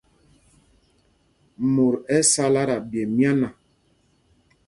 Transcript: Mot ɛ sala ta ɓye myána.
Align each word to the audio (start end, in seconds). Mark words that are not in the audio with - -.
Mot 1.73 1.95
ɛ 2.15 2.17
sala 2.33 2.63
ta 2.69 2.77
ɓye 2.89 3.01
myána. 3.15 3.47